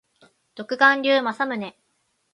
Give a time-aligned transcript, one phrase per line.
[0.55, 1.75] 独眼竜政宗